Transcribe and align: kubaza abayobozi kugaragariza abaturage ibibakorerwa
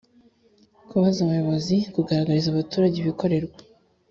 kubaza 0.89 1.19
abayobozi 1.23 1.75
kugaragariza 1.95 2.47
abaturage 2.49 2.95
ibibakorerwa 2.97 3.59